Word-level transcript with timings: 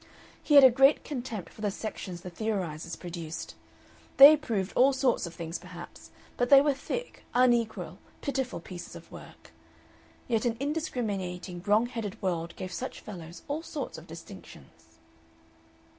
He 0.41 0.55
had 0.55 0.63
a 0.63 0.71
great 0.71 1.03
contempt 1.03 1.53
for 1.53 1.61
the 1.61 1.69
sections 1.69 2.21
the 2.21 2.31
"theorizers" 2.31 2.95
produced. 2.95 3.53
They 4.17 4.35
proved 4.35 4.73
all 4.75 4.93
sorts 4.93 5.27
of 5.27 5.35
things 5.35 5.59
perhaps, 5.59 6.09
but 6.37 6.49
they 6.49 6.59
were 6.59 6.73
thick, 6.73 7.23
unequal, 7.35 7.99
pitiful 8.19 8.59
pieces 8.61 8.95
of 8.95 9.11
work. 9.11 9.51
Yet 10.27 10.43
an 10.43 10.57
indiscriminating, 10.59 11.61
wrong 11.67 11.85
headed 11.85 12.19
world 12.19 12.55
gave 12.55 12.73
such 12.73 12.99
fellows 12.99 13.43
all 13.47 13.61
sorts 13.61 13.99
of 13.99 14.07
distinctions.... 14.07 14.97